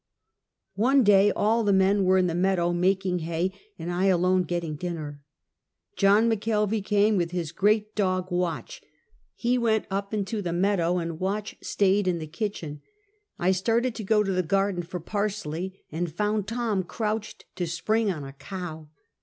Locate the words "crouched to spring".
16.81-18.11